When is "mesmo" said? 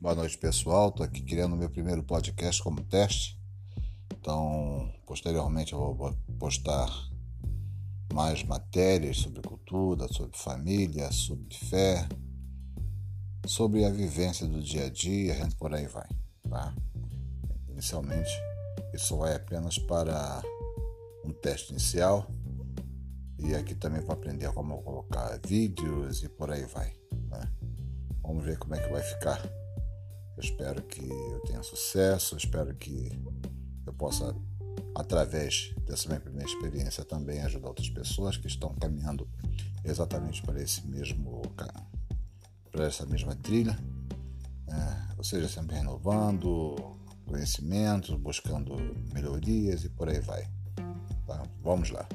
40.86-41.42